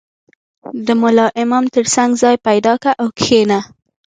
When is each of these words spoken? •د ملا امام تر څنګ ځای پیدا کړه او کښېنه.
•د 0.85 0.87
ملا 1.01 1.27
امام 1.43 1.65
تر 1.75 1.85
څنګ 1.95 2.11
ځای 2.23 2.35
پیدا 2.47 2.73
کړه 2.81 2.93
او 3.01 3.07
کښېنه. 3.19 3.59